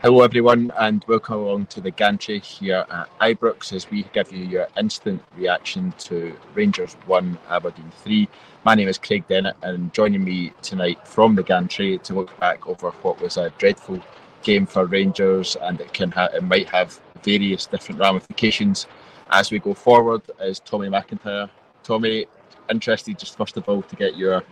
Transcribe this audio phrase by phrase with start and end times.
[0.00, 4.44] Hello, everyone, and welcome along to the gantry here at Ibrox as we give you
[4.44, 8.28] your instant reaction to Rangers 1 Aberdeen 3.
[8.64, 12.68] My name is Craig Dennett, and joining me tonight from the gantry to look back
[12.68, 14.00] over what was a dreadful
[14.44, 18.86] game for Rangers and it can ha- it might have various different ramifications
[19.30, 21.50] as we go forward is Tommy McIntyre.
[21.82, 22.26] Tommy,
[22.70, 24.44] interested just first of all to get your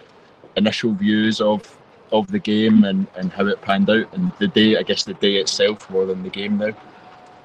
[0.56, 1.62] initial views of
[2.12, 5.14] of the game and, and how it panned out and the day I guess the
[5.14, 6.72] day itself more than the game now.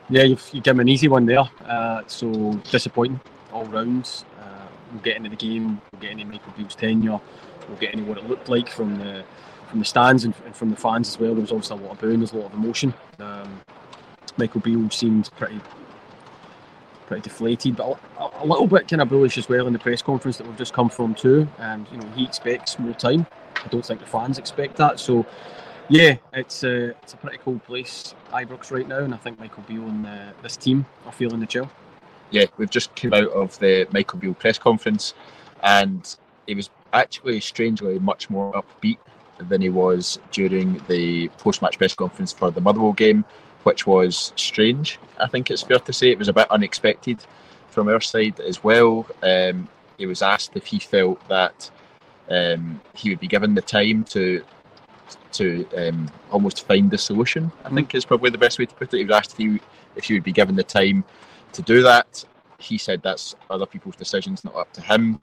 [0.10, 1.50] Yeah, you've, you give him an easy one there.
[1.66, 3.20] Uh, so disappointing
[3.54, 4.26] all rounds.
[4.42, 5.82] Uh, we'll get into the game.
[5.92, 7.20] We'll get into Michael Beale's tenure.
[7.68, 9.24] We'll get into what it looked like from the
[9.70, 11.34] from the stands and, and from the fans as well.
[11.34, 12.20] There was obviously a lot of booing.
[12.20, 12.94] There's a lot of emotion.
[13.20, 13.62] Um,
[14.38, 15.62] Michael Beale seemed pretty
[17.08, 20.02] pretty deflated, but a, a, little bit kind of bullish as well in the press
[20.02, 21.48] conference that we've just come from too.
[21.60, 23.26] And you know he expects more time.
[23.64, 25.00] I don't think the fans expect that.
[25.00, 25.26] So,
[25.90, 29.64] yeah, it's a it's a pretty cool place, Ibrox right now, and I think Michael
[29.68, 31.70] Beale and uh, this team are feeling the chill.
[32.32, 35.14] Yeah, we've just come out of the Michael Beale press conference,
[35.64, 36.16] and
[36.48, 38.98] he was actually strangely much more upbeat
[39.38, 43.26] than he was during the post-match press conference for the Motherwell game,
[43.64, 45.00] which was strange.
[45.20, 47.20] I think it's fair to say it was a bit unexpected
[47.70, 49.08] from our side as well.
[49.24, 49.68] Um,
[49.98, 51.70] he was asked if he felt that
[52.30, 54.44] um, he would be given the time to
[55.34, 57.52] to um, almost find the solution.
[57.66, 58.98] I think is probably the best way to put it.
[58.98, 59.60] He was asked if he
[59.96, 61.04] if he would be given the time
[61.54, 62.24] to do that.
[62.60, 65.20] He said that's other people's decisions, not up to him.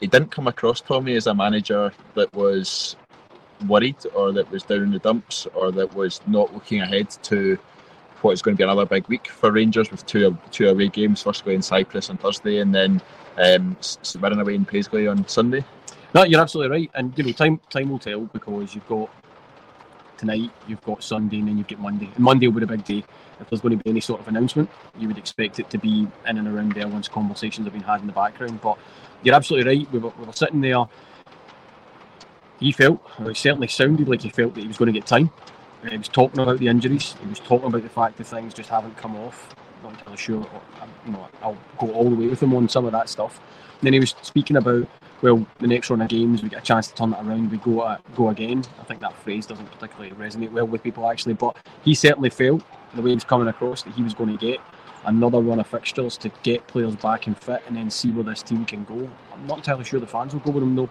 [0.00, 2.96] He didn't come across Tommy as a manager that was
[3.68, 7.58] worried or that was down in the dumps or that was not looking ahead to
[8.22, 11.22] what is going to be another big week for Rangers with two two away games,
[11.22, 13.00] first away in Cyprus on Thursday and then
[13.38, 13.76] um,
[14.18, 15.64] running away in Paisley on Sunday.
[16.14, 19.10] No, you're absolutely right, and you know, time time will tell because you've got
[20.16, 22.10] tonight, you've got Sunday, and then you've got Monday.
[22.14, 23.04] And Monday will be a big day.
[23.40, 24.68] If there's going to be any sort of announcement,
[24.98, 28.00] you would expect it to be in and around there once conversations have been had
[28.02, 28.60] in the background.
[28.60, 28.76] But
[29.22, 29.92] you're absolutely right.
[29.92, 30.84] We were, we were sitting there.
[32.58, 35.30] He felt, it certainly sounded like he felt that he was going to get time.
[35.88, 37.14] He was talking about the injuries.
[37.22, 39.54] He was talking about the fact that things just haven't come off.
[39.78, 40.46] I'm Not entirely sure.
[41.06, 43.40] You know, I'll go all the way with him on some of that stuff.
[43.82, 44.88] Then he was speaking about
[45.22, 47.58] well, the next run of games we get a chance to turn it around, we
[47.58, 48.64] go uh, go again.
[48.80, 52.62] I think that phrase doesn't particularly resonate well with people actually, but he certainly felt
[52.94, 54.60] the way he was coming across that he was going to get
[55.04, 58.42] another run of fixtures to get players back and fit, and then see where this
[58.42, 59.10] team can go.
[59.32, 60.90] I'm not entirely sure the fans will go with him though.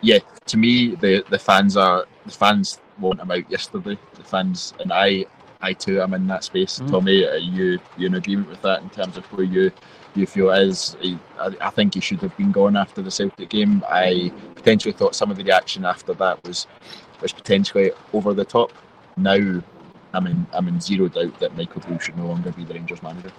[0.00, 3.98] Yeah, to me, the the fans are the fans want him out yesterday.
[4.14, 5.26] The fans and I,
[5.64, 6.78] I too, am in that space.
[6.78, 6.90] Mm.
[6.90, 9.72] Tommy, are you you in agreement with that in terms of where you
[10.14, 10.96] you feel is.
[11.38, 13.82] I, I think he should have been gone after the Celtic game.
[13.88, 16.66] I potentially thought some of the reaction after that was
[17.20, 18.72] was potentially over the top.
[19.16, 19.62] Now,
[20.12, 23.02] I'm in I'm in zero doubt that Michael Beale should no longer be the Rangers
[23.02, 23.32] manager.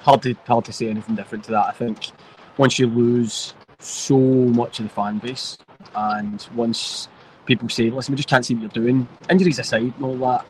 [0.00, 1.66] Hard to hard to say anything different to that.
[1.66, 2.10] I think
[2.56, 5.58] once you lose so much of the fan base,
[5.94, 7.08] and once
[7.46, 10.46] people say, "Listen, we just can't see what you're doing," injuries aside and all that,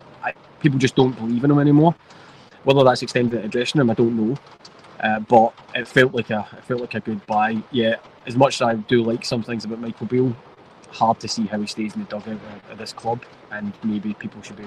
[0.60, 1.94] people just don't believe in him anymore.
[2.64, 4.36] Whether that's extended to the dressing room, I don't know.
[5.00, 7.62] Uh, but it felt like a it felt like a good buy.
[7.70, 7.96] Yeah,
[8.26, 10.36] as much as I do like some things about Michael Beale,
[10.90, 12.40] hard to see how he stays in the dugout
[12.70, 14.66] at this club, and maybe people should be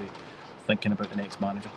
[0.66, 1.70] thinking about the next manager.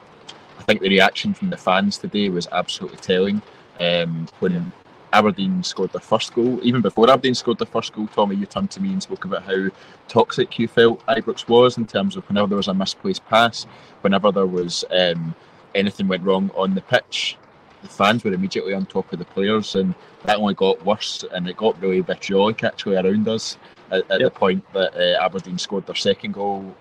[0.59, 3.41] I think the reaction from the fans today was absolutely telling.
[3.79, 4.71] Um, when.
[5.13, 8.71] Aberdeen scored their first goal, even before Aberdeen scored their first goal, Tommy, you turned
[8.71, 9.69] to me and spoke about how
[10.07, 13.65] toxic you felt Ibrox was in terms of whenever there was a misplaced pass,
[14.01, 15.35] whenever there was um,
[15.75, 17.37] anything went wrong on the pitch,
[17.81, 21.47] the fans were immediately on top of the players, and that only got worse, and
[21.49, 23.57] it got really vitriolic actually around us
[23.89, 24.33] at, at yep.
[24.33, 26.75] the point that uh, Aberdeen scored their second goal.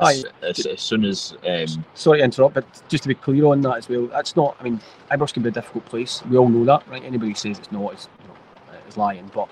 [0.00, 1.34] As, as, as, soon as.
[1.46, 1.84] Um...
[1.94, 4.56] Sorry to interrupt, but just to be clear on that as well, that's not.
[4.60, 4.80] I mean,
[5.10, 6.22] Ibrox can be a difficult place.
[6.26, 7.02] We all know that, right?
[7.02, 9.30] Anybody who says it's not is, you know, is lying.
[9.34, 9.48] But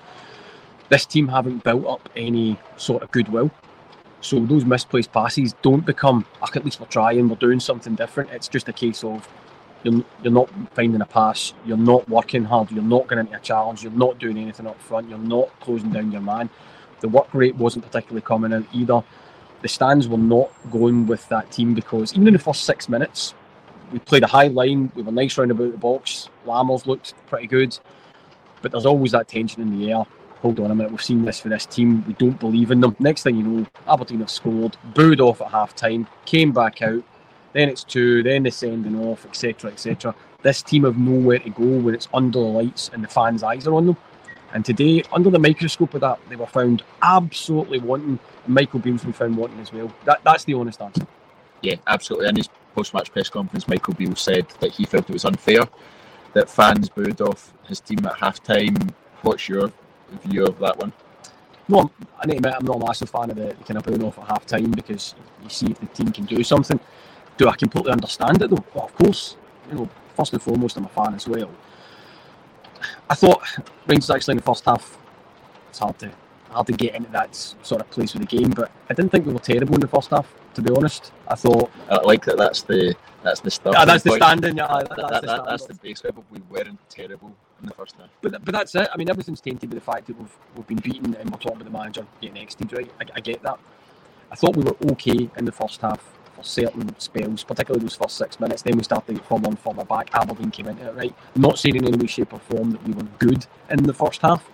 [0.89, 3.51] this team haven't built up any sort of goodwill.
[4.21, 8.29] So those misplaced passes don't become, at least we're trying, we're doing something different.
[8.29, 9.27] It's just a case of
[9.83, 13.39] you're, you're not finding a pass, you're not working hard, you're not getting into a
[13.39, 16.49] challenge, you're not doing anything up front, you're not closing down your man.
[16.99, 19.03] The work rate wasn't particularly coming out either.
[19.61, 23.33] The stands were not going with that team because even in the first six minutes,
[23.91, 27.47] we played a high line, we were nice round about the box, Lammers looked pretty
[27.47, 27.77] good,
[28.61, 30.05] but there's always that tension in the air
[30.41, 32.95] hold on a minute, we've seen this for this team, we don't believe in them.
[32.99, 37.03] Next thing you know, Aberdeen have scored, booed off at half time, came back out,
[37.53, 39.71] then it's two, then they're sending off, etc.
[39.71, 40.15] etc.
[40.41, 43.67] This team have nowhere to go when it's under the lights and the fans' eyes
[43.67, 43.97] are on them.
[44.53, 48.19] And today, under the microscope of that, they were found absolutely wanting.
[48.47, 49.93] Michael Beale's been found wanting as well.
[50.05, 51.05] That, that's the honest answer.
[51.61, 52.27] Yeah, absolutely.
[52.29, 55.67] In his post-match press conference, Michael Beale said that he felt it was unfair
[56.33, 58.75] that fans booed off his team at half time.
[59.21, 59.71] What's your
[60.23, 60.93] view of that one?
[61.67, 63.83] No, I need to admit I'm not a massive fan of the, the kind of
[63.83, 66.79] booing off at half time because you see if the team can do something.
[67.37, 68.63] Do I completely understand it though?
[68.73, 69.35] Well, of course.
[69.69, 71.49] You know, first and foremost, I'm a fan as well.
[73.09, 73.43] I thought
[73.87, 74.97] Rangers actually in the first half,
[75.69, 76.11] it's hard to
[76.51, 79.25] hard to get into that sort of place with the game, but I didn't think
[79.25, 80.33] we were terrible in the first half.
[80.55, 82.37] To be honest, I thought I like that.
[82.37, 83.73] That's the that's the stuff.
[83.77, 84.57] Yeah, that's the standing.
[84.57, 86.25] Yeah, that's, that, that, the, that's the base level.
[86.29, 88.09] We weren't terrible in the first half.
[88.21, 88.89] But but that's it.
[88.93, 91.61] I mean, everything's tainted with the fact that we've we've been beaten and we're talking
[91.61, 92.77] about the manager getting exited.
[92.77, 93.59] Right, I, I get that.
[94.31, 96.01] I thought we were okay in the first half
[96.35, 98.61] for certain spells, particularly those first six minutes.
[98.61, 100.09] Then we started to get further and further back.
[100.13, 101.13] Aberdeen came into it right.
[101.35, 103.93] I'm not saying in any way, shape, or form that we were good in the
[103.93, 104.49] first half.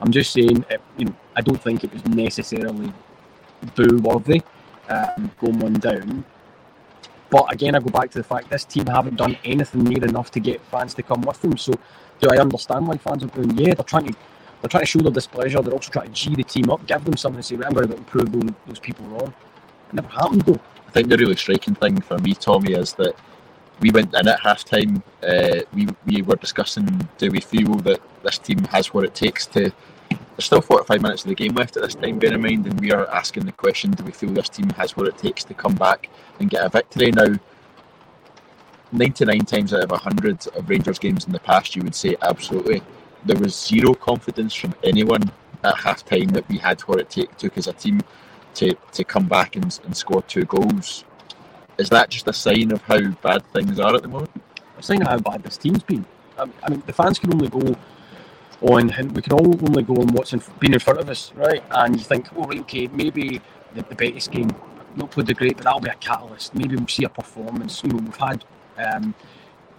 [0.00, 2.92] I'm just saying, it, you know, I don't think it was necessarily
[3.74, 4.42] boo worthy
[4.88, 6.24] um, going one down.
[7.30, 10.30] But again, I go back to the fact this team haven't done anything near enough
[10.32, 11.56] to get fans to come with them.
[11.56, 11.72] So,
[12.20, 13.56] do I understand why fans are going?
[13.58, 14.14] Yeah, they're trying to
[14.60, 15.60] they're trying to show their displeasure.
[15.60, 17.56] They're also trying to g the team up, give them something to say.
[17.56, 19.34] Right, I'm going to those, those people wrong.
[19.88, 20.60] It never happened though.
[20.86, 23.16] I think the really striking thing for me, Tommy, is that
[23.80, 25.02] we went in at half time.
[25.22, 29.46] Uh, we we were discussing do we feel that this team has what it takes
[29.46, 29.72] to
[30.36, 32.80] there's still 45 minutes of the game left at this time, bear in mind, and
[32.80, 35.54] we are asking the question do we feel this team has what it takes to
[35.54, 36.08] come back
[36.40, 37.12] and get a victory?
[37.12, 37.38] Now,
[38.90, 42.82] 99 times out of 100 of Rangers games in the past, you would say absolutely.
[43.24, 45.22] There was zero confidence from anyone
[45.62, 48.00] at half time that we had what it take, took as a team
[48.54, 51.04] to, to come back and, and score two goals.
[51.78, 54.30] Is that just a sign of how bad things are at the moment?
[54.78, 56.04] A sign of how bad this team's been.
[56.38, 57.76] Um, I mean, the fans can only go
[58.64, 61.62] on, we can all only go on what's in, been in front of us, right?
[61.70, 63.40] And you think, oh, right, okay, maybe
[63.74, 64.50] the, the Betis game
[64.96, 66.54] not played the great, but that'll be a catalyst.
[66.54, 67.82] Maybe we'll see a performance.
[67.82, 68.44] You know, we've had
[68.78, 69.14] um,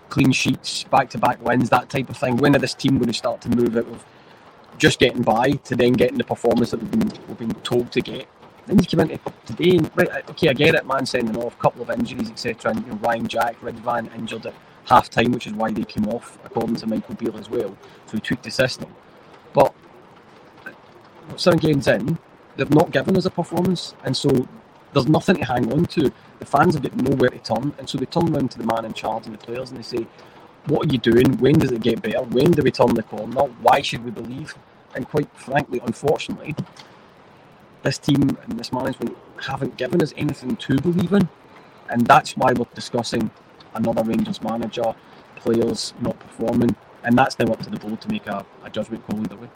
[0.09, 2.37] clean sheets, back to back wins, that type of thing.
[2.37, 4.05] When are this team going to start to move out of
[4.77, 8.01] just getting by to then getting the performance that we've been, we've been told to
[8.01, 8.27] get?
[8.67, 11.61] Then you come into today, and, right, okay, I get it, man, sending off, a
[11.61, 12.71] couple of injuries, etc.
[12.71, 14.53] And you know, Ryan Jack, Ridvan injured at
[14.85, 17.75] half time, which is why they came off, according to Michael Beale as well.
[18.07, 18.93] So he tweaked the system.
[19.53, 19.73] But
[21.37, 22.17] seven games in,
[22.55, 24.47] they've not given us a performance, and so
[24.93, 26.11] there's nothing to hang on to.
[26.39, 28.85] The fans have got nowhere to turn, and so they turn around to the man
[28.85, 30.07] in charge and the players and they say,
[30.67, 31.37] What are you doing?
[31.37, 32.21] When does it get better?
[32.21, 33.41] When do we turn the corner?
[33.61, 34.55] Why should we believe?
[34.95, 36.55] And quite frankly, unfortunately,
[37.83, 41.29] this team and this management haven't given us anything to believe in.
[41.89, 43.29] And that's why we're discussing
[43.75, 44.95] another Rangers manager,
[45.35, 49.05] players not performing, and that's now up to the board to make a, a judgment
[49.07, 49.49] call either way.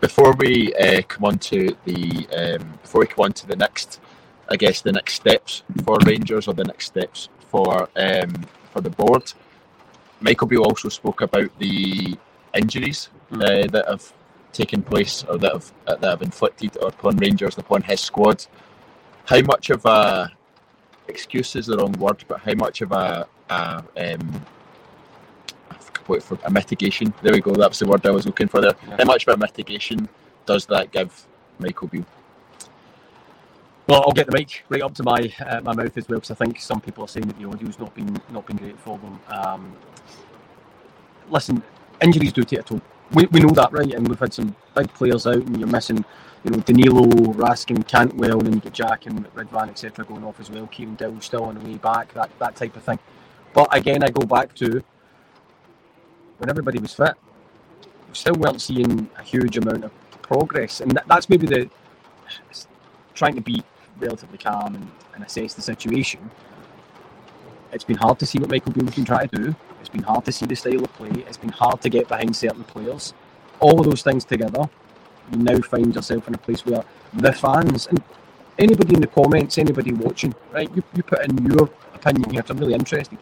[0.00, 4.00] Before we uh, come on to the um, before we come on to the next,
[4.48, 8.90] I guess the next steps for Rangers or the next steps for um, for the
[8.90, 9.32] board,
[10.20, 12.16] Michael Beale also spoke about the
[12.54, 13.42] injuries mm.
[13.42, 14.12] uh, that have
[14.52, 18.46] taken place or that have uh, that have inflicted upon Rangers upon his squad.
[19.26, 20.30] How much of a
[21.08, 24.46] excuse is the wrong word, but how much of a, a um,
[26.20, 27.12] for a mitigation?
[27.22, 27.54] There we go.
[27.54, 28.74] That's the word I was looking for there.
[28.88, 28.96] Yeah.
[28.98, 30.08] How much of a mitigation
[30.46, 31.26] does that give
[31.58, 32.06] Michael Beale?
[33.88, 36.30] Well, I'll get the mic right up to my uh, my mouth as well because
[36.30, 38.98] I think some people are saying that the audio's not been not been great for
[38.98, 39.20] them.
[39.28, 39.72] Um,
[41.30, 41.62] listen,
[42.02, 42.82] injuries do take a toll.
[43.12, 43.92] We, we know that, right?
[43.92, 46.04] And we've had some big players out, and you're missing
[46.44, 50.40] you know, Danilo, Raskin, Cantwell, and then you get Jack and Ridvan, etc., going off
[50.40, 50.66] as well.
[50.66, 52.98] Kieran Dowell still on the way back, that, that type of thing.
[53.54, 54.82] But again, I go back to
[56.38, 57.14] when everybody was fit,
[58.08, 60.80] we still weren't seeing a huge amount of progress.
[60.80, 61.70] And that, that's maybe the
[63.14, 63.62] trying to be
[63.98, 66.30] relatively calm and, and assess the situation.
[67.72, 69.56] It's been hard to see what Michael Beale's been trying to do.
[69.80, 71.10] It's been hard to see the style of play.
[71.28, 73.14] It's been hard to get behind certain players.
[73.60, 74.68] All of those things together,
[75.32, 78.02] you now find yourself in a place where the fans and
[78.58, 82.42] anybody in the comments, anybody watching, right, you, you put in your opinion here.
[82.48, 83.18] I'm really interested.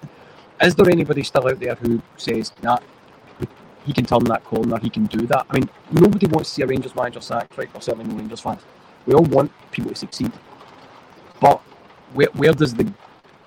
[0.60, 2.78] Is there anybody still out there who says, nah,
[3.84, 5.46] he can turn that corner, he can do that?
[5.50, 7.68] I mean, nobody wants to see a Rangers manager sacked, right?
[7.74, 8.62] Or certainly no Rangers fans.
[9.06, 10.32] We all want people to succeed.
[11.40, 11.60] But
[12.14, 12.92] where, where does the.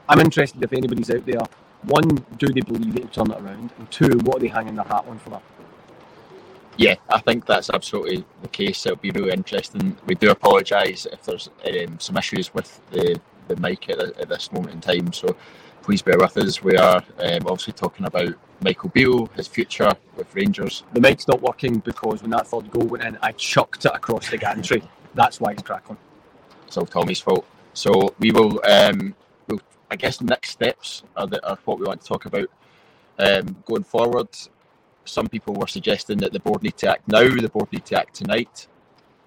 [0.07, 1.41] I'm interested if anybody's out there.
[1.83, 3.71] One, do they believe it turn it around?
[3.77, 5.41] And two, what are they hanging their hat on for that?
[6.77, 8.85] Yeah, I think that's absolutely the case.
[8.85, 9.97] It'll be really interesting.
[10.05, 13.19] We do apologise if there's um, some issues with the,
[13.49, 15.11] the mic at, the, at, this moment in time.
[15.11, 15.35] So
[15.81, 16.63] please bear with us.
[16.63, 20.83] We are um, obviously talking about Michael Beale, his future with Rangers.
[20.93, 24.29] The mic's not working because when that third goal went in, I chucked it across
[24.29, 24.81] the gantry.
[25.15, 25.97] That's why it's crackling.
[26.65, 27.45] It's all Tommy's fault.
[27.73, 29.15] So we will, um,
[29.47, 29.59] we'll,
[29.91, 32.49] I guess, next steps are, the, are what we want to talk about
[33.17, 34.29] um, going forward
[35.09, 37.99] some people were suggesting that the board need to act now, the board need to
[37.99, 38.67] act tonight.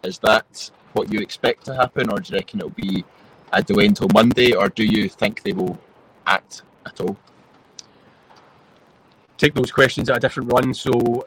[0.02, 3.04] Is that what you expect to happen, or do you reckon it'll be
[3.52, 5.78] a delay until Monday, or do you think they will
[6.26, 7.16] act at all?
[9.36, 10.72] Take those questions at a different run.
[10.72, 11.26] So,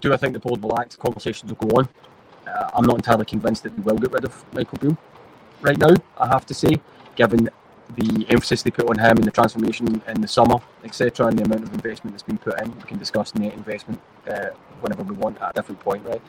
[0.00, 0.98] do I think the board will act?
[0.98, 1.88] Conversations will go on.
[2.46, 4.98] Uh, I'm not entirely convinced that they will get rid of Michael Beale
[5.62, 5.94] right now.
[6.18, 6.80] I have to say,
[7.16, 7.48] given
[7.94, 11.44] the emphasis they put on him and the transformation in the summer, etc., and the
[11.44, 12.76] amount of investment that's been put in.
[12.76, 14.48] We can discuss net investment uh,
[14.80, 16.22] whenever we want at a different point, right?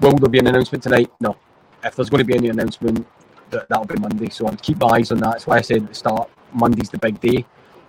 [0.00, 1.10] Will there be an announcement tonight?
[1.20, 1.36] No.
[1.84, 3.06] If there's going to be any announcement,
[3.50, 4.28] that, that'll be Monday.
[4.28, 5.32] So I'll keep my eyes on that.
[5.32, 7.44] That's why I said at the start, Monday's the big day.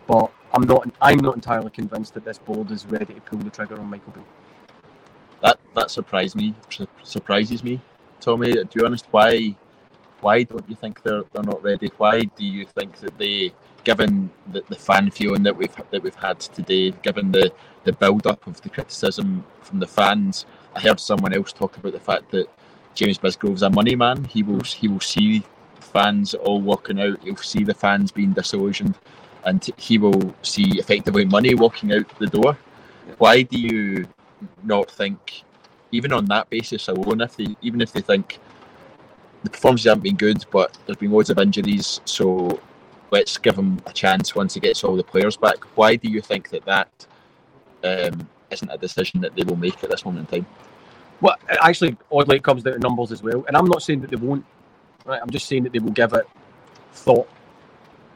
[0.05, 0.89] But I'm not.
[1.01, 4.13] I'm not entirely convinced that this board is ready to pull the trigger on Michael
[4.13, 4.25] Beale.
[5.41, 6.55] That that surprised me.
[7.03, 7.81] Surprises me,
[8.21, 8.53] Tommy.
[8.53, 9.55] To be honest, why
[10.21, 11.91] why don't you think they're they're not ready?
[11.97, 16.15] Why do you think that they, given the, the fan feeling that we've that we've
[16.15, 17.51] had today, given the
[17.83, 20.45] the build up of the criticism from the fans,
[20.75, 22.47] I heard someone else talk about the fact that
[22.95, 24.23] James Bisgrove's a money man.
[24.25, 25.43] He will he will see
[25.79, 27.21] fans all walking out.
[27.23, 28.95] He'll see the fans being disillusioned,
[29.45, 32.57] and he will see effectively money walking out the door.
[33.19, 34.07] Why do you
[34.63, 35.43] not think,
[35.91, 38.39] even on that basis alone, if they even if they think
[39.47, 42.01] the performances haven't been good, but there's been loads of injuries.
[42.05, 42.59] So
[43.11, 45.57] let's give him a chance once he gets all the players back.
[45.75, 47.07] Why do you think that that
[47.83, 50.51] um, not a decision that they will make at this moment in time?
[51.21, 53.43] Well, actually, oddly, it comes down to numbers as well.
[53.47, 54.45] And I'm not saying that they won't.
[55.05, 56.27] Right, I'm just saying that they will give it
[56.91, 57.29] thought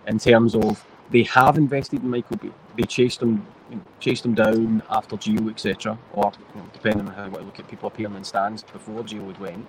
[0.07, 2.53] in terms of they have invested in Michael Beale.
[2.77, 5.97] They chased him, you know, chased him down after Gio, etc.
[6.13, 9.27] Or you know, depending on how you look at people appearing in stands before Gio
[9.27, 9.65] had went.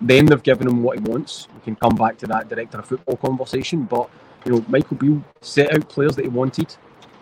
[0.00, 1.48] Then they've given him what he wants.
[1.54, 3.84] We can come back to that director of football conversation.
[3.84, 4.08] But
[4.44, 6.74] you know, Michael Beale set out players that he wanted,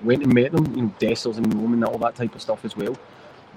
[0.02, 0.74] went and met them.
[0.76, 2.96] You know, Dessers and Roman, and all that type of stuff as well.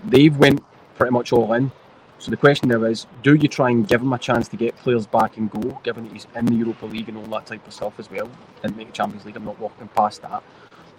[0.03, 0.63] They've went
[0.95, 1.71] pretty much all in.
[2.17, 4.75] So the question now is, do you try and give him a chance to get
[4.77, 7.65] players back and go, given that he's in the Europa League and all that type
[7.65, 8.29] of stuff as well,
[8.63, 9.35] and make Champions League?
[9.37, 10.43] I'm not walking past that.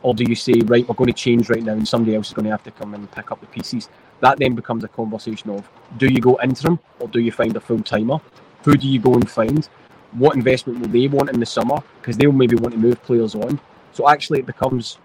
[0.03, 2.35] Or do you say, right, we're going to change right now, and somebody else is
[2.35, 3.89] going to have to come and pick up the pieces?
[4.23, 7.61] That then becomes a conversation of do you go interim or do you find a
[7.61, 8.19] full timer?
[8.65, 9.69] Who do you go and find?
[10.13, 11.83] What investment will they want in the summer?
[12.01, 13.61] Because they'll maybe want to move players on.
[13.93, 14.99] So actually, it becomes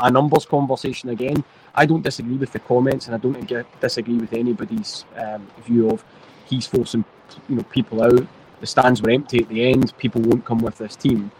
[0.00, 1.44] a numbers conversation again.
[1.76, 6.04] I don't disagree with the comments, and I don't disagree with anybody's um, view of
[6.46, 7.04] he's forcing
[7.48, 8.26] you know people out.
[8.60, 9.96] The stands were empty at the end.
[9.96, 11.30] People won't come with this team,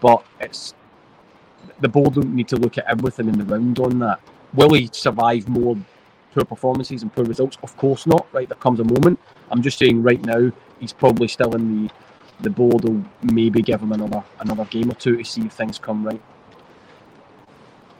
[0.00, 0.72] but it's
[1.80, 4.20] the board don't need to look at everything in the round on that.
[4.54, 5.76] Will he survive more
[6.32, 7.58] poor performances and poor results?
[7.62, 8.26] Of course not.
[8.32, 9.18] Right, there comes a moment.
[9.50, 11.92] I'm just saying right now he's probably still in the
[12.40, 15.78] the board will maybe give him another another game or two to see if things
[15.78, 16.20] come right.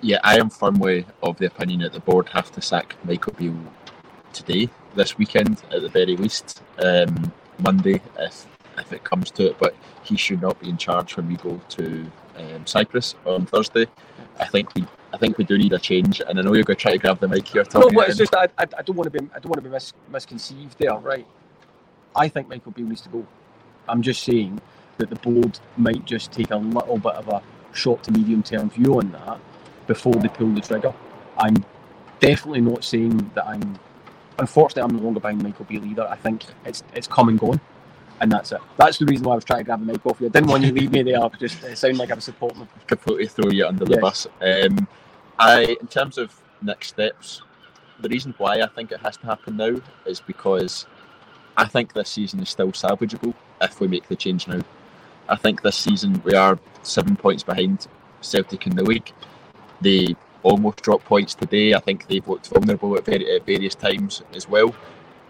[0.01, 3.55] Yeah, I am firmly of the opinion that the board have to sack Michael Beale
[4.33, 8.47] today, this weekend at the very least, um, Monday if
[8.79, 9.59] if it comes to it.
[9.59, 13.87] But he should not be in charge when we go to um, Cyprus on Thursday.
[14.39, 16.77] I think we I think we do need a change, and I know you're going
[16.77, 17.65] to try to grab the mic here.
[17.75, 19.63] No, but it's just I, I, I, don't want to be I don't want to
[19.63, 21.27] be mis- misconceived there, right?
[22.17, 23.27] I think Michael Beale needs to go.
[23.89, 24.61] I'm just saying
[24.99, 28.71] that the board might just take a little bit of a short to medium term
[28.71, 29.39] view on that
[29.87, 30.95] before they pull the trigger.
[31.37, 31.65] I'm
[32.21, 33.79] definitely not saying that I'm.
[34.39, 36.09] Unfortunately, I'm no longer buying Michael Beale either.
[36.09, 37.61] I think it's it's come and gone,
[38.23, 38.61] and that's it.
[38.77, 40.29] That's the reason why I was trying to grab the mic off you.
[40.29, 41.29] I didn't want you to leave me there.
[41.41, 42.69] Just it sounded like I was supporting.
[42.87, 44.01] Completely throw you under the yes.
[44.01, 44.27] bus.
[44.41, 44.89] Um,
[45.41, 47.43] I, in terms of next steps,
[48.01, 49.75] the reason why I think it has to happen now
[50.07, 50.87] is because
[51.57, 54.61] I think this season is still salvageable if we make the change now.
[55.29, 57.89] I think this season we are seven points behind
[58.21, 59.13] Celtic in the league.
[59.81, 60.15] They
[60.45, 61.75] almost dropped points today.
[61.75, 64.73] I think they've looked vulnerable at various times as well.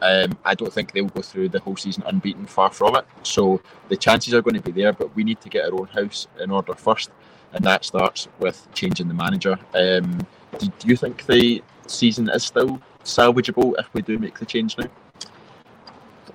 [0.02, 3.06] Um, I don't think they'll go through the whole season unbeaten, far from it.
[3.22, 5.86] So the chances are going to be there, but we need to get our own
[5.86, 7.10] house in order first,
[7.52, 9.58] and that starts with changing the manager.
[9.74, 10.26] Um,
[10.58, 14.76] do, do you think the season is still salvageable if we do make the change
[14.76, 14.88] now?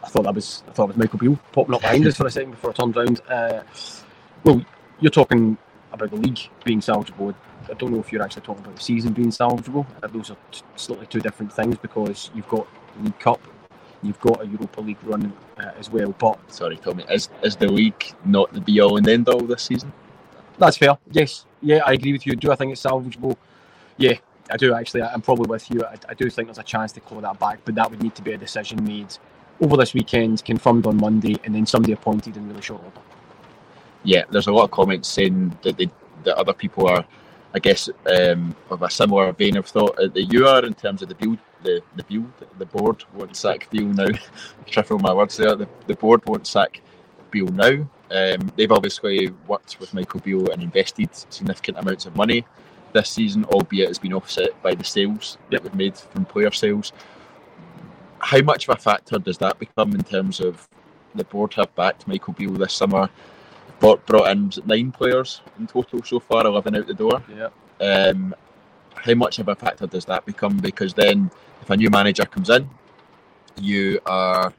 [0.02, 2.28] I thought that was I thought it was Michael Beale popping up behind us for
[2.28, 3.22] a second before it turned round.
[3.30, 3.64] Uh,
[4.46, 4.64] well,
[5.02, 5.58] you're talking
[5.92, 7.36] about the league being salvageable.
[7.70, 9.86] I don't know if you're actually talking about the season being salvageable.
[10.14, 12.66] Those are t- slightly two different things because you've got
[13.02, 13.42] League Cup,
[14.04, 16.14] you've got a Europa League run uh, as well.
[16.18, 19.64] But sorry, Tommy, is is the league not the be all and end all this
[19.64, 19.92] season?
[20.58, 20.98] That's fair.
[21.12, 22.36] Yes, yeah, I agree with you.
[22.36, 23.36] Do I think it's salvageable?
[23.98, 24.14] Yeah,
[24.52, 25.04] I do actually.
[25.04, 25.84] I'm probably with you.
[25.84, 28.16] I, I do think there's a chance to claw that back, but that would need
[28.16, 29.16] to be a decision made
[29.62, 33.00] over this weekend, confirmed on Monday, and then somebody appointed in really short order.
[34.04, 35.90] Yeah, there's a lot of comments saying that they,
[36.24, 37.06] that other people are,
[37.54, 41.10] I guess, um, of a similar vein of thought that you are in terms of
[41.10, 44.08] the build, the the build, the board won't sack Beale now.
[44.66, 45.56] Triple my words there.
[45.56, 46.82] The, the board won't sack
[47.32, 47.90] Beale now.
[48.10, 52.46] Um, they've obviously worked with Michael Beale and invested significant amounts of money
[52.94, 56.94] this season, albeit it's been offset by the sales that we've made from player sales
[58.20, 60.68] how much of a factor does that become in terms of
[61.16, 63.10] the board have backed Michael Beale this summer?
[63.80, 67.24] Brought, brought in nine players in total so far, 11 out the door.
[67.30, 67.50] Yeah.
[67.80, 68.36] Um,
[68.98, 70.58] how much of a factor does that become?
[70.58, 72.70] Because then, if a new manager comes in,
[73.60, 74.54] you are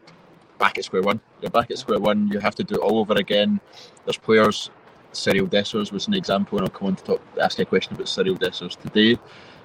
[0.59, 1.21] back at square one.
[1.41, 2.29] You're back at square one.
[2.29, 3.61] You have to do it all over again.
[4.05, 4.71] There's players.
[5.13, 7.95] Cyriel Dessers was an example, and I'll come on to talk, ask you a question
[7.95, 9.19] about Cyriel Dessers today.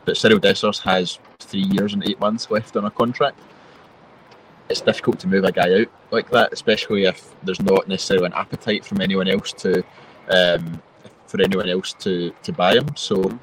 [0.05, 3.39] But Cyriel Dessers has three years and eight months left on a contract
[4.69, 8.33] it's difficult to move a guy out like that, especially if there's not necessarily an
[8.33, 9.83] appetite from anyone else to
[10.29, 10.81] um,
[11.27, 12.87] for anyone else to to buy him.
[12.95, 13.39] So,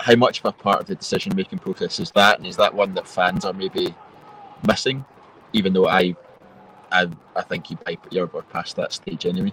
[0.00, 2.74] how much of a part of the decision making process is that, and is that
[2.74, 3.94] one that fans are maybe
[4.66, 5.04] missing?
[5.52, 6.14] Even though I,
[6.92, 7.78] I, I think you
[8.10, 9.52] you're past that stage anyway.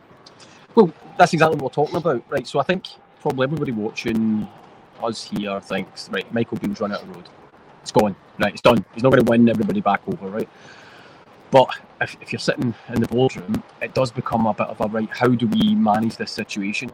[0.75, 2.47] Well, that's exactly what we're talking about, right?
[2.47, 2.87] So I think
[3.21, 4.47] probably everybody watching
[5.03, 7.29] us here thinks, right, Michael Beale's run out of road.
[7.81, 8.53] It's gone, right?
[8.53, 8.85] It's done.
[8.93, 10.49] He's not going to win everybody back over, right?
[11.51, 11.69] But
[12.01, 15.09] if, if you're sitting in the boardroom, it does become a bit of a right.
[15.09, 16.91] How do we manage this situation?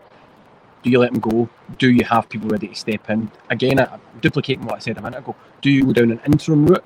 [0.84, 1.50] Do you let them go?
[1.80, 3.32] Do you have people ready to step in?
[3.50, 5.36] Again, I'm duplicating what I said a minute ago.
[5.62, 6.84] Do you go down an interim route?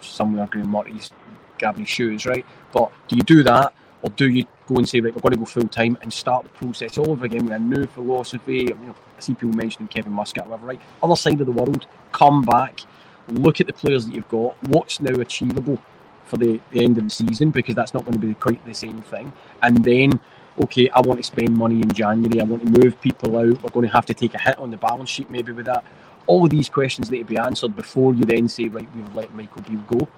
[0.00, 1.10] Somewhere Graeme Murty's
[1.58, 2.46] grabbing his shoes, right?
[2.72, 5.38] But do you do that, or do you go and say, right, we're going to
[5.38, 8.64] go full time and start the process all over again with a new philosophy?
[8.68, 10.80] You know, I see people mentioning Kevin Muscat, whatever, right?
[11.02, 12.80] Other side of the world, come back,
[13.28, 15.78] look at the players that you've got, what's now achievable
[16.24, 18.74] for the, the end of the season because that's not going to be quite the
[18.74, 19.32] same thing.
[19.62, 20.20] And then,
[20.62, 22.40] okay, I want to spend money in January.
[22.40, 23.62] I want to move people out.
[23.62, 25.84] We're going to have to take a hit on the balance sheet maybe with that.
[26.26, 29.32] All of these questions need to be answered before you then say, right, we've let
[29.34, 30.08] Michael Beale go.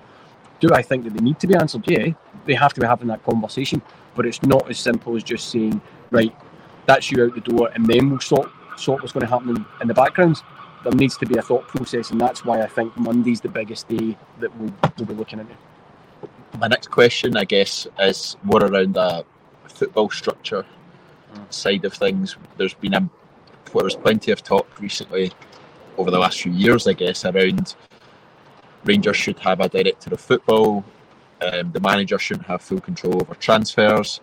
[0.60, 1.84] Do I think that they need to be answered?
[1.86, 2.08] Yeah,
[2.46, 3.82] they have to be having that conversation.
[4.14, 6.34] But it's not as simple as just saying, right,
[6.86, 9.64] that's you out the door, and then we'll sort sort what's going to happen in,
[9.82, 10.40] in the background
[10.84, 13.88] there needs to be a thought process, and that's why I think Monday's the biggest
[13.88, 15.52] day that we'll, we'll be looking into
[16.58, 19.24] my next question, I guess, is more around the
[19.68, 20.64] football structure
[21.32, 21.52] mm.
[21.52, 22.36] side of things.
[22.56, 23.08] There's been a,
[23.72, 25.32] well, there's plenty of talk recently
[25.96, 27.74] over the last few years, I guess, around
[28.84, 30.84] Rangers should have a director of football.
[31.40, 34.20] Um, the manager shouldn't have full control over transfers.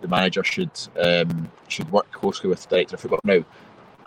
[0.00, 0.70] The manager should
[1.02, 3.20] um, should work closely with the director of football.
[3.24, 3.44] Now,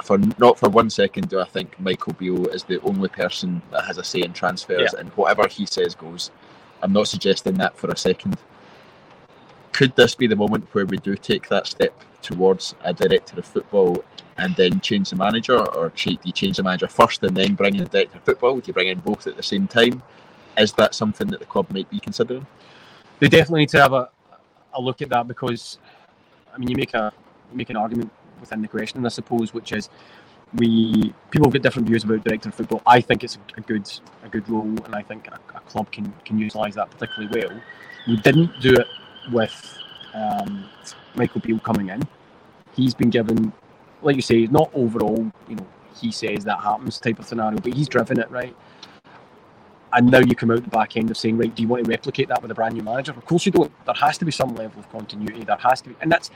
[0.04, 3.86] for not for one second do I think Michael Beale is the only person that
[3.86, 5.00] has a say in transfers, yeah.
[5.00, 6.32] and whatever he says goes.
[6.82, 8.38] I'm not suggesting that for a second.
[9.74, 13.46] Could this be the moment where we do take that step towards a director of
[13.46, 14.04] football
[14.38, 17.76] and then change the manager, or do you change the manager first and then bring
[17.76, 18.56] in the director of football?
[18.60, 20.02] Do you bring in both at the same time?
[20.58, 22.46] Is that something that the club might be considering?
[23.20, 24.10] They definitely need to have a,
[24.74, 25.78] a look at that because,
[26.54, 27.12] I mean, you make a
[27.52, 29.90] you make an argument within the question, I suppose, which is
[30.56, 32.82] we people have got different views about director of football.
[32.86, 33.92] I think it's a good
[34.24, 37.62] a good role, and I think a, a club can can utilise that particularly well.
[38.08, 38.88] We didn't do it
[39.32, 39.78] with
[40.14, 40.66] um,
[41.16, 42.02] Michael Beale coming in.
[42.76, 43.54] He's been given,
[44.02, 45.32] like you say, not overall.
[45.48, 45.68] You know,
[46.00, 48.56] he says that happens type of scenario, but he's driven it right.
[49.92, 51.90] And now you come out the back end of saying, right, do you want to
[51.90, 53.12] replicate that with a brand new manager?
[53.12, 53.72] Of course you don't.
[53.86, 55.44] There has to be some level of continuity.
[55.44, 56.30] There has to be, and that's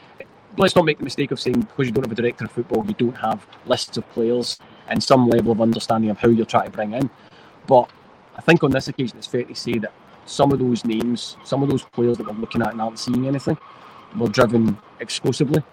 [0.57, 2.85] let's not make the mistake of saying because you don't have a director of football,
[2.85, 6.65] you don't have lists of players and some level of understanding of how you're trying
[6.65, 7.09] to bring in.
[7.67, 7.89] But
[8.35, 9.93] I think on this occasion, it's fair to say that
[10.25, 13.27] some of those names, some of those players that we're looking at and aren't seeing
[13.27, 13.57] anything,
[14.17, 15.63] were driven exclusively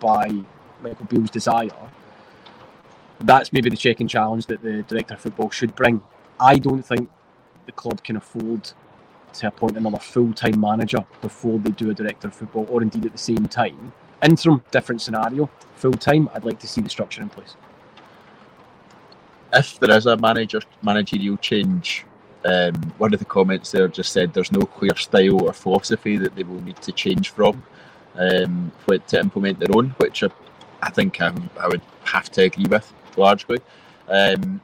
[0.00, 0.30] by
[0.82, 1.70] Michael Beale's desire,
[3.20, 6.00] that's maybe the check and challenge that the director of football should bring.
[6.38, 7.10] I don't think
[7.66, 8.70] the club can afford
[9.34, 13.06] to appoint another full time manager before they do a director of football, or indeed
[13.06, 13.92] at the same time.
[14.22, 15.50] Interim, different scenario.
[15.76, 17.56] Full time, I'd like to see the structure in place.
[19.52, 22.04] If there is a manager managerial change,
[22.44, 26.34] um, one of the comments there just said there's no clear style or philosophy that
[26.36, 27.62] they will need to change from
[28.16, 28.72] um,
[29.06, 30.28] to implement their own, which I,
[30.82, 33.58] I think I, I would have to agree with largely.
[34.08, 34.60] Um,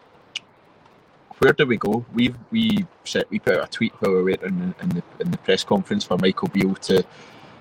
[1.38, 2.04] where do we go?
[2.14, 5.38] We we set we put a tweet while we were in, in the in the
[5.38, 7.04] press conference for Michael Beale to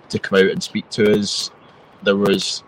[0.09, 1.49] to come out and speak to us.
[2.03, 2.63] There was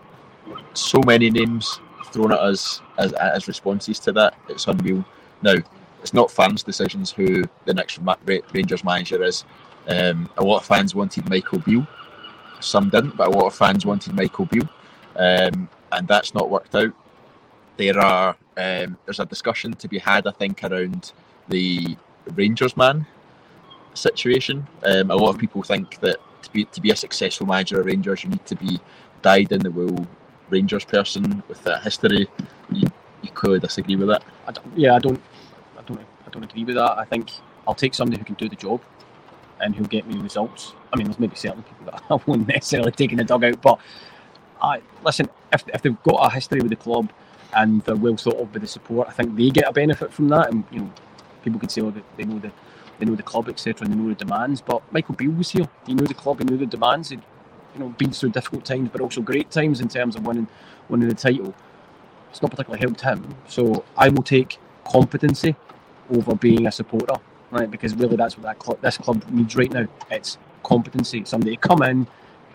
[0.74, 4.34] so many names thrown at us as, as responses to that.
[4.48, 5.04] It's unreal.
[5.42, 5.56] Now
[6.00, 7.98] it's not fans' decisions who the next
[8.52, 9.44] Rangers manager is.
[9.88, 11.86] Um, a lot of fans wanted Michael Beale.
[12.60, 14.68] Some didn't, but a lot of fans wanted Michael Beale,
[15.16, 16.92] um, and that's not worked out
[17.76, 21.12] there are um, there's a discussion to be had, I think, around
[21.48, 21.96] the
[22.34, 23.06] Rangers man
[23.94, 24.66] situation.
[24.84, 27.86] Um, a lot of people think that to be to be a successful manager of
[27.86, 28.80] Rangers, you need to be
[29.22, 30.06] dyed in the wool
[30.50, 32.28] Rangers person with that history.
[32.70, 32.88] You,
[33.22, 34.24] you could disagree with that.
[34.48, 35.22] I yeah, I don't,
[36.40, 36.98] don't, agree with that.
[36.98, 37.30] I think
[37.66, 38.80] I'll take somebody who can do the job
[39.60, 40.72] and who'll get me results.
[40.92, 43.78] I mean, there's maybe certain people that I won't necessarily take in the dugout, but
[44.62, 45.28] I listen.
[45.52, 47.10] If, if they've got a history with the club
[47.54, 49.08] and they're well thought of by the support.
[49.08, 50.92] I think they get a benefit from that, and you know,
[51.42, 52.52] people could say, "Oh, they know the
[52.98, 55.68] they know the club, etc., and they know the demands." But Michael Beale was here.
[55.86, 56.38] He knew the club.
[56.38, 57.10] He knew the demands.
[57.10, 57.22] He'd,
[57.74, 60.48] you know, been through difficult times, but also great times in terms of winning
[60.88, 61.54] winning the title.
[62.30, 63.36] It's not particularly helped him.
[63.48, 65.56] So I will take competency
[66.10, 67.14] over being a supporter,
[67.50, 67.70] right?
[67.70, 69.86] Because really, that's what that club, this club needs right now.
[70.10, 71.24] It's competency.
[71.24, 72.06] Somebody come in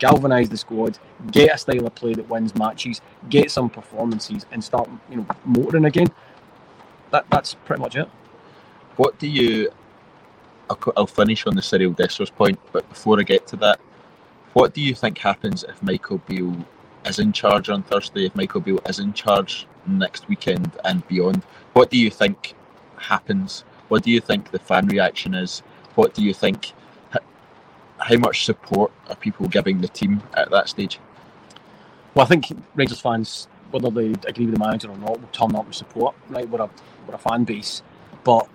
[0.02, 0.98] galvanise the squad,
[1.30, 5.26] get a style of play that wins matches, get some performances, and start you know
[5.44, 6.08] motoring again.
[7.12, 8.08] That that's pretty much it.
[8.96, 9.70] What do you?
[10.68, 13.78] I'll, I'll finish on the Cyriel Dessers point, but before I get to that,
[14.54, 16.56] what do you think happens if Michael Beale
[17.06, 18.26] is in charge on Thursday?
[18.26, 22.54] If Michael Beale is in charge next weekend and beyond, what do you think
[23.02, 23.64] happens?
[23.88, 25.60] What do you think the fan reaction is?
[25.94, 26.72] What do you think
[27.98, 30.98] how much support are people giving the team at that stage?
[32.14, 35.54] Well, I think Rangers fans, whether they agree with the manager or not, will turn
[35.54, 36.14] up and support.
[36.28, 36.70] Right, we're a
[37.06, 37.82] we're a fan base,
[38.24, 38.48] but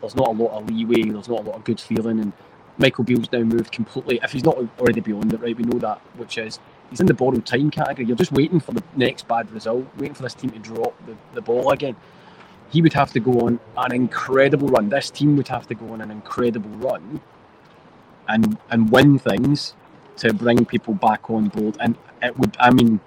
[0.00, 1.02] there's not a lot of leeway.
[1.02, 2.32] There's not a lot of good feeling, and
[2.78, 4.20] Michael Beale's now moved completely.
[4.22, 6.58] If he's not already beyond it, right, we know that, which is
[6.90, 8.06] he's in the borrowed time category.
[8.06, 11.16] You're just waiting for the next bad result, waiting for this team to drop the,
[11.34, 11.96] the ball again.
[12.70, 14.88] He would have to go on an incredible run.
[14.88, 17.20] This team would have to go on an incredible run
[18.28, 19.74] and and win things
[20.16, 21.76] to bring people back on board.
[21.80, 23.00] And it would, I mean,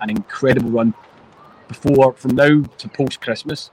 [0.00, 0.94] an incredible run
[1.68, 3.70] before from now to post Christmas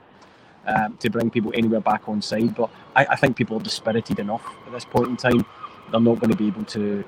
[0.66, 2.56] um, to bring people anywhere back on side.
[2.56, 5.46] But I, I, think people are dispirited enough at this point in time.
[5.92, 7.04] They're not going to be able to.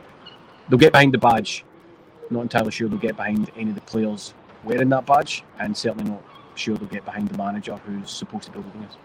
[0.70, 1.64] They'll get behind the badge.
[2.30, 6.10] Not entirely sure they'll get behind any of the players wearing that badge, and certainly
[6.10, 6.24] not
[6.58, 8.98] sure they'll get behind the manager who's supposed to be leading us.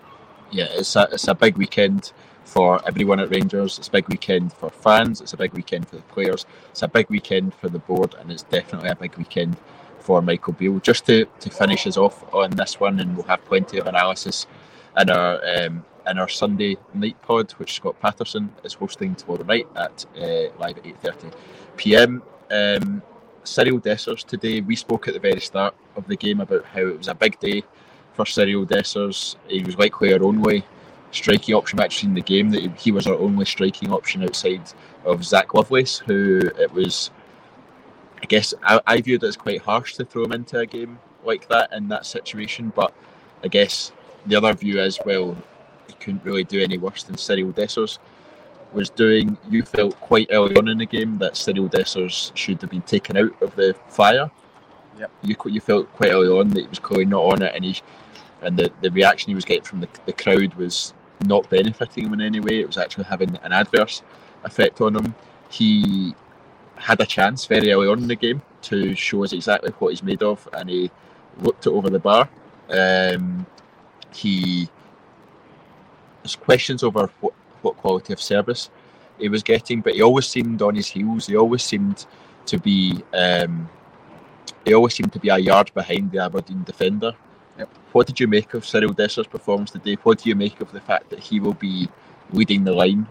[0.50, 2.12] Yeah, it's a, it's a big weekend
[2.44, 3.78] for everyone at Rangers.
[3.78, 5.20] It's a big weekend for fans.
[5.20, 6.46] It's a big weekend for the players.
[6.70, 9.56] It's a big weekend for the board, and it's definitely a big weekend
[10.00, 10.80] for Michael Beale.
[10.80, 14.46] Just to, to finish us off on this one, and we'll have plenty of analysis
[14.98, 19.68] in our um, in our Sunday night pod, which Scott Patterson is hosting tomorrow night
[19.76, 21.28] at uh, live at eight thirty
[21.76, 22.22] p.m.
[22.50, 23.02] Um,
[23.44, 24.60] Cyriel Dessers today.
[24.60, 27.38] We spoke at the very start of the game about how it was a big
[27.40, 27.62] day
[28.12, 29.36] for Cyriel Dessers.
[29.48, 30.64] He was likely our only
[31.12, 34.62] striking option actually in the game that he was our only striking option outside
[35.04, 37.10] of Zak Lovelace, who it was.
[38.22, 40.98] I guess I, I viewed it as quite harsh to throw him into a game
[41.24, 42.92] like that in that situation, but
[43.42, 43.92] I guess
[44.26, 45.36] the other view is well,
[45.86, 47.98] he couldn't really do any worse than Cyriel Dessers
[48.72, 49.36] was doing.
[49.48, 53.16] You felt quite early on in the game that Cyriel Dessers should have been taken
[53.16, 54.30] out of the fire.
[54.98, 55.10] Yep.
[55.22, 57.80] You you felt quite early on that he was clearly not on it, and he
[58.42, 62.14] and the, the reaction he was getting from the, the crowd was not benefiting him
[62.14, 62.60] in any way.
[62.60, 64.02] It was actually having an adverse
[64.44, 65.14] effect on him.
[65.50, 66.14] He
[66.76, 70.02] had a chance very early on in the game to show us exactly what he's
[70.02, 70.90] made of, and he
[71.38, 72.28] looked it over the bar.
[72.70, 73.46] Um,
[74.12, 74.68] he
[76.22, 78.70] there's questions over what, what quality of service
[79.18, 81.26] he was getting, but he always seemed on his heels.
[81.26, 82.06] He always seemed
[82.46, 83.68] to be um,
[84.64, 87.14] he always seemed to be a yard behind the Aberdeen defender.
[87.58, 87.68] Yep.
[87.92, 89.96] What did you make of Cyriel Dessers' performance today?
[90.02, 91.88] What do you make of the fact that he will be
[92.32, 93.06] leading the line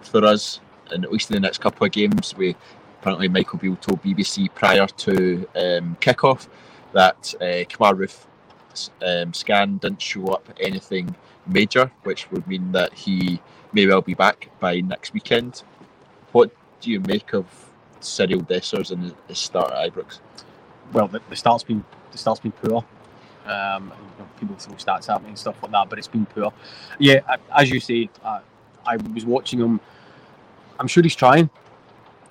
[0.00, 0.60] for us,
[0.90, 2.56] and at least in the next couple of games, we
[3.00, 6.48] apparently Michael Beale told BBC prior to um, kickoff
[6.92, 11.14] that uh, Kemar Roofe's um, scan didn't show up anything
[11.46, 13.40] major, which would mean that he
[13.72, 15.62] may well be back by next weekend.
[16.32, 17.46] What do you make of
[18.00, 20.20] Cyriel Dessers and his start at Ibrox?
[20.92, 22.84] Well, the, the start's been the start's been poor.
[23.46, 23.92] Um,
[24.38, 26.52] people throw stats at me and stuff like that, but it's been poor.
[26.98, 27.20] Yeah,
[27.56, 29.80] as you say, I was watching him.
[30.78, 31.50] I'm sure he's trying,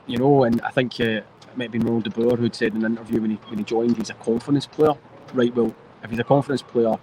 [0.08, 1.25] you know, and I think uh, it
[1.56, 3.63] might have been Ronald De Boer who'd said in an interview when he when he
[3.63, 4.93] joined, he's a confidence player.
[5.34, 5.73] Right, well,
[6.04, 6.97] if he's a confidence player,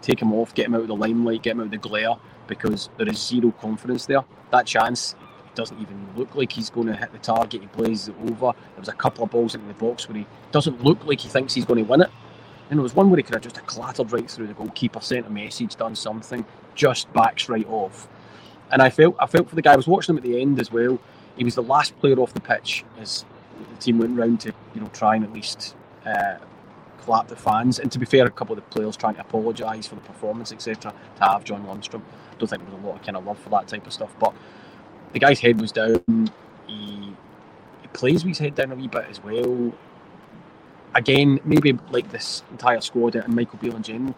[0.00, 2.16] take him off, get him out of the limelight, get him out of the glare,
[2.54, 4.24] because there is zero confidence there.
[4.50, 5.14] That chance
[5.54, 7.60] doesn't even look like he's going to hit the target.
[7.60, 8.52] He plays it over.
[8.52, 11.28] There was a couple of balls into the box where he doesn't look like he
[11.28, 12.10] thinks he's going to win it.
[12.70, 15.26] And there was one where he could have just clattered right through the goalkeeper, sent
[15.26, 18.08] a message, done something, just backs right off.
[18.70, 19.74] And I felt I felt for the guy.
[19.74, 20.98] I was watching him at the end as well.
[21.36, 23.26] He was the last player off the pitch as
[23.58, 26.36] the team went round to you know try and at least uh,
[27.02, 27.78] clap the fans.
[27.78, 30.52] And to be fair, a couple of the players trying to apologise for the performance,
[30.52, 30.94] etc.
[31.16, 33.38] To have John Lundstram, I don't think there was a lot of kind of love
[33.38, 34.14] for that type of stuff.
[34.18, 34.34] But
[35.12, 36.30] the guy's head was down.
[36.66, 37.14] He,
[37.82, 39.72] he plays with his head down a wee bit as well.
[40.94, 44.14] Again, maybe like this entire squad and Michael Beale in general,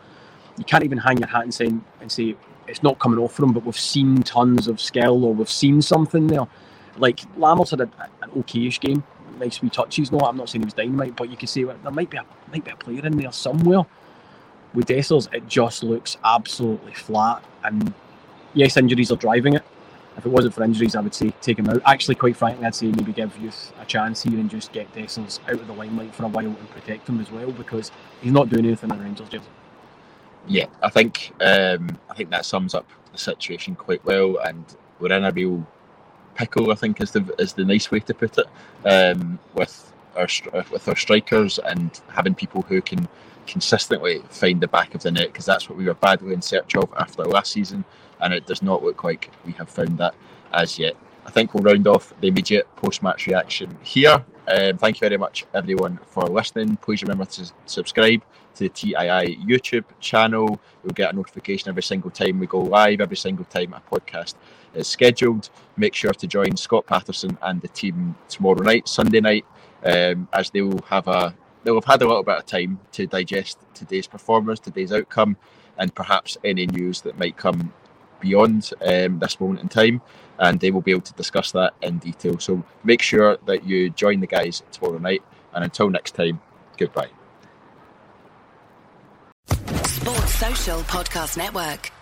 [0.59, 1.67] you can't even hang your hat and say
[2.01, 3.53] and say it's not coming off for him.
[3.53, 6.47] But we've seen tons of skill, or we've seen something there.
[6.97, 7.91] Like Lammers had a,
[8.23, 9.05] an okayish game,
[9.39, 10.11] nice wee touches.
[10.11, 12.17] No, I'm not saying he was dynamite, but you can see well, there might be
[12.17, 13.85] a might be a player in there somewhere.
[14.73, 17.45] With Dessers, it just looks absolutely flat.
[17.63, 17.95] And
[18.55, 19.65] yes, injuries are driving it,
[20.17, 21.83] if it wasn't for injuries, I would say take him out.
[21.85, 25.41] Actually, quite frankly, I'd say maybe give Youth a chance here and just get Dessers
[25.49, 27.91] out of the limelight for a while and protect him as well because
[28.21, 29.45] he's not doing anything in Rangers jersey.
[30.47, 34.65] Yeah, I think um, I think that sums up the situation quite well, and
[35.01, 35.67] we're in a real
[36.35, 36.71] pickle.
[36.71, 38.47] I think is the is the nice way to put it.
[38.87, 40.29] Um, with our
[40.71, 43.09] with our strikers and having people who can
[43.47, 46.75] consistently find the back of the net because that's what we were badly in search
[46.77, 47.85] of after last season
[48.21, 50.15] and it does not look like we have found that
[50.53, 50.97] as yet.
[51.27, 54.25] I think we'll round off the immediate post match reaction here.
[54.47, 56.77] Um, thank you very much, everyone, for listening.
[56.77, 58.23] Please remember to subscribe
[58.55, 60.61] to the TII YouTube channel.
[60.83, 64.35] You'll get a notification every single time we go live, every single time a podcast
[64.75, 65.49] is scheduled.
[65.77, 69.47] Make sure to join Scott Patterson and the team tomorrow night, Sunday night,
[69.85, 73.07] um, as they will have a they'll have had a little bit of time to
[73.07, 75.37] digest today's performance, today's outcome,
[75.79, 77.73] and perhaps any news that might come
[78.21, 80.03] beyond um, this moment in time,
[80.39, 82.39] and they will be able to discuss that in detail.
[82.39, 85.23] So make sure that you join the guys tomorrow night,
[85.55, 86.41] and until next time,
[86.77, 87.11] goodbye.
[89.85, 91.94] Sports Social Podcast Network.